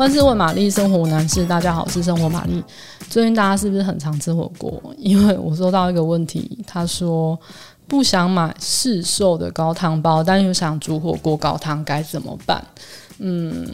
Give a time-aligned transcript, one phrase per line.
[0.00, 1.44] 万事问玛丽，生活难事。
[1.44, 2.64] 大家好，是生活玛丽。
[3.10, 4.82] 最近大家是不是很常吃火锅？
[4.96, 7.38] 因为我收到一个问题，他说
[7.86, 12.64] 不想买市售的高汤包，但又想煮火锅高汤，该怎么办？
[13.18, 13.68] 嗯，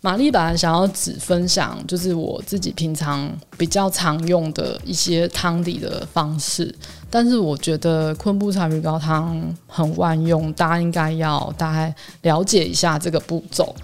[0.00, 6.74] 玛丽本来想要只分享就是我自己平常比较常用的一些汤底的方式，
[7.10, 13.76] 但是我觉得昆布柴鱼高汤很万用，大家应该要大概了解一下这个步骤。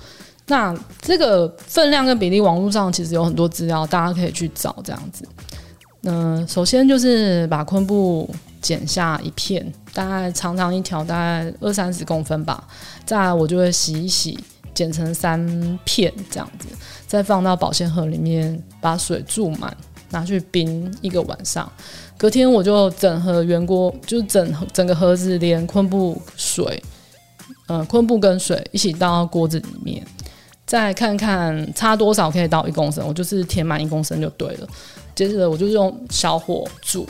[0.49, 5.29] 那这个分量跟比例，网络上其实有很多资料，大家可以去找这样子。
[6.05, 8.29] 嗯，首先就是把昆布
[8.63, 12.67] 剪下一片，大概长长一条，大概二三十公分吧。
[13.05, 14.39] 再来，我就会洗一洗，
[14.73, 16.69] 剪成三片这样子，
[17.07, 19.77] 再放到保鲜盒里面，把水注满，
[20.11, 21.71] 拿去冰一个晚上。
[22.17, 26.83] 隔天我就整盒原锅，就整整个盒子连昆布水，
[27.67, 30.07] 嗯，昆布跟水一起倒到锅子里面。
[30.69, 34.69] 再看看差多少可以倒一公升，我就是填满一公升就对了。
[35.15, 37.09] 接着我就是用小火煮，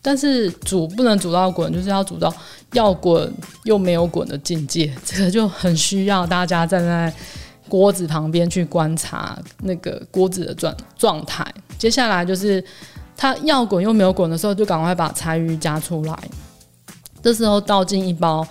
[0.00, 2.34] 但是煮不能煮到滚，就是要煮到
[2.72, 3.30] 要滚
[3.64, 4.90] 又没有滚的境界。
[5.04, 7.12] 这个就很需要大家站在
[7.68, 11.46] 锅子旁边去观察那个锅子的状状态。
[11.76, 12.64] 接下来就是
[13.14, 16.18] 它要滚又没有滚的时候，就赶快把柴鱼夹出来。
[17.22, 18.46] 这时候倒进一包。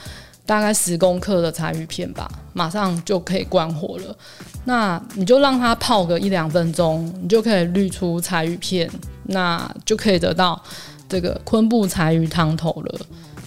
[0.46, 4.16] 大概十公克的柴鱼片吧，马上就可以关火了。
[4.64, 8.90] 那你就让它泡个一两分钟，你就可以滤出柴鱼片，
[9.24, 10.62] 那就可以得到
[11.10, 13.02] 这个昆布柴鱼汤头了。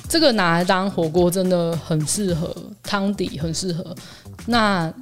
[0.08, 3.94] 这个拿来当火锅真的很适合，汤底很适合。
[4.46, 4.92] 那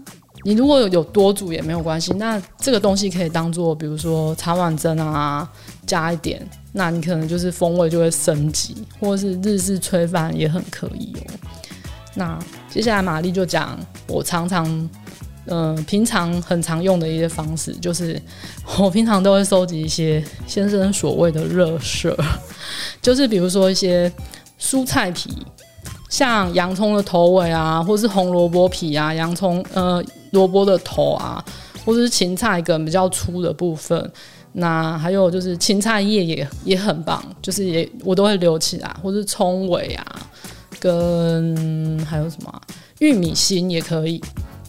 [0.42, 5.48] 你如果有多煮也没有关系，那这个东西可以当做，比如说茶碗蒸啊，
[5.86, 11.33] 加一点，那你可能就是风味就会升级，或是日式炊饭也很可以哦。
[12.17, 13.78] 那接下来玛丽就讲
[14.09, 14.91] 我常常，
[15.47, 18.21] 嗯、平常很常用的一些方式，就是
[18.78, 22.12] 我平常都会收集一些先生所谓的垃圾，
[23.03, 24.10] 就是比如说一些
[24.59, 25.31] 蔬菜皮，
[26.09, 31.44] 像洋葱的头尾啊，或是红萝卜皮啊，洋葱呃萝卜的头啊，
[31.84, 34.10] 或者是芹菜梗比较粗的部分，
[34.53, 40.25] 那还有就是芹菜叶也也很棒，就是也我都会留起来，或是葱尾啊。
[40.86, 42.62] 跟还有什么、啊、
[43.00, 44.22] 玉米芯也可以，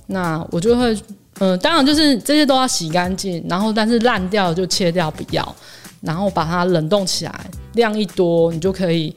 [0.08, 0.98] 那我就会，
[1.40, 5.56] 嗯、当然就是这些都要洗干净，然后但是烂掉就切掉不要，
[6.02, 9.16] 然后把它冷冻起来，量一多你就可以，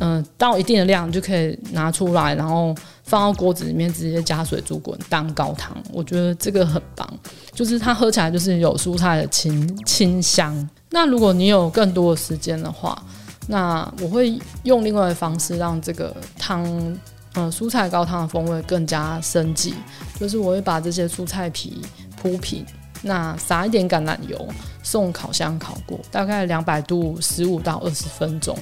[0.00, 2.74] 嗯、到一定的量就可以拿出来，然后
[3.04, 7.08] 放到锅子里面直接加水煮滚当高汤，我觉得这个很棒，
[7.54, 10.68] 就是它喝起来就是有蔬菜的清清香。
[10.90, 13.02] 那如果你有更多的时间的话，
[13.46, 16.98] 那我会用另外的方式让这个汤，嗯、
[17.34, 19.74] 呃，蔬菜高汤的风味更加升级。
[20.18, 21.80] 就是我会把这些蔬菜皮
[22.20, 22.64] 铺平，
[23.02, 24.48] 那撒一点橄榄油，
[24.82, 28.56] 送烤箱烤过，大概两百度十五到二十分钟。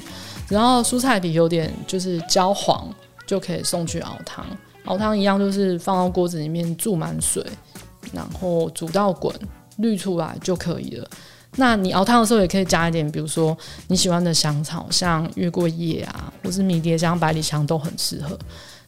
[0.48, 2.86] 然后蔬菜皮有点就是焦黄，
[3.26, 4.44] 就可以送去熬汤。
[4.84, 7.42] 熬汤一样就是放到锅子里面注满水，
[8.12, 9.34] 然后煮到滚，
[9.78, 11.08] 滤出来就可以了。
[11.56, 13.56] 那你熬汤的时候也可以加一点，比如说
[13.88, 18.38] 你喜欢的香草，像月桂叶啊，或是迷迭香、百里香都很适合。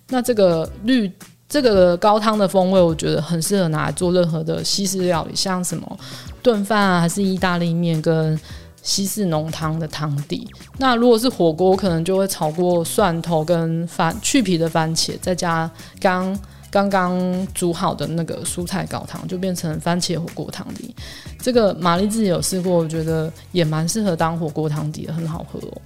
[0.08, 1.10] 那这个绿
[1.48, 5.98] 这个高汤的风味，我觉得很适合拿来做任何的西式料理，像什么
[6.42, 8.38] 炖饭啊，还是意大利面跟
[8.82, 10.48] 西式浓汤的汤底。
[10.78, 16.36] 那如果是火锅，可能就会炒过蒜头跟番去皮的番茄，再加刚。
[16.70, 20.94] 刚刚煮好的那个蔬菜高汤就变成番茄火锅汤底，
[21.40, 25.82] 这个玛丽自己有试过，我觉得也蛮适合当火锅汤底的，很好喝哦。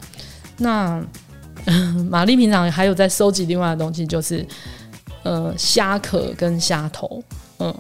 [0.59, 1.03] 那
[2.09, 4.47] 玛丽平常还有在收集另外的东西，就是
[5.23, 7.23] 呃虾壳跟虾头，
[7.59, 7.75] 嗯，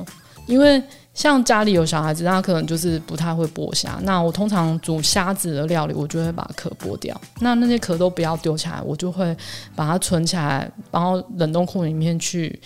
[0.46, 0.82] 因为。
[1.12, 3.98] 像家里有小孩子，他可能就是不太会剥虾。
[4.04, 7.20] 那我通常煮虾子的料理，我就会把壳剥掉。
[7.40, 9.36] 那那些壳都不要丢起来，我就会
[9.74, 12.58] 把它存起来，然后冷冻库里面去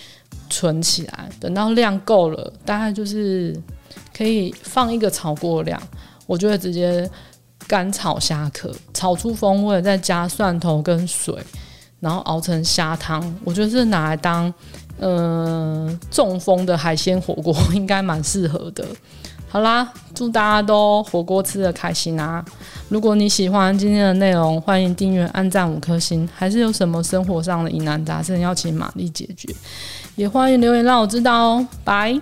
[0.49, 1.29] 存起来。
[1.39, 3.55] 等到量够了，大概就是
[4.15, 5.81] 可以放一个炒锅量，
[6.25, 7.09] 我就会直接
[7.67, 11.35] 干炒虾壳，炒出风味，再加蒜头跟水，
[11.99, 13.35] 然后熬成虾汤。
[13.43, 14.53] 我觉得是拿来当。
[14.97, 18.85] 嗯、呃，中风的海鲜火锅 应该蛮适合的。
[19.55, 22.43] 好啦，祝大家都火锅吃得开心啊！
[22.89, 26.27] 如果你喜欢今天的内容，欢迎订阅、按赞五颗星。
[26.35, 29.47] 还是有什么生活上的疑难杂症要请玛丽解决，
[30.17, 31.67] 也欢迎留言让我知道哦。
[31.85, 32.19] 拜。